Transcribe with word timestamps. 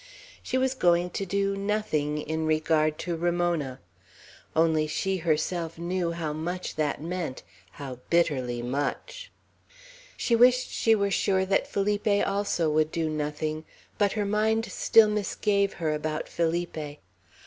She 0.41 0.57
was 0.57 0.73
going 0.73 1.11
to 1.11 1.27
do 1.27 1.55
"nothing" 1.55 2.17
in 2.17 2.47
regard 2.47 2.97
to 3.05 3.15
Ramona. 3.15 3.79
Only 4.55 4.87
she 4.87 5.17
herself 5.17 5.77
knew 5.77 6.11
how 6.13 6.33
much 6.33 6.75
that 6.75 7.03
meant; 7.03 7.43
how 7.73 7.99
bitterly 8.09 8.63
much! 8.63 9.31
She 10.17 10.35
wished 10.35 10.71
she 10.71 10.95
were 10.95 11.11
sure 11.11 11.45
that 11.45 11.67
Felipe 11.67 12.25
also 12.25 12.67
would 12.71 12.91
do 12.91 13.09
"nothing;" 13.09 13.63
but 13.99 14.13
her 14.13 14.25
mind 14.25 14.71
still 14.71 15.07
misgave 15.07 15.73
her 15.73 15.93
about 15.93 16.27
Felipe. 16.27 16.97